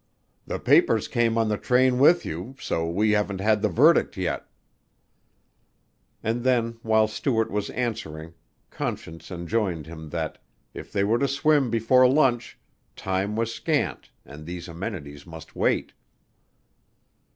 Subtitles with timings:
[0.47, 4.47] "The papers came on the train with you, so we haven't had the verdict, yet."
[6.23, 8.33] And then while Stuart was answering
[8.71, 10.41] Conscience enjoined him that,
[10.73, 12.57] if they were to swim before lunch,
[12.95, 15.93] time was scant and these amenities must wait.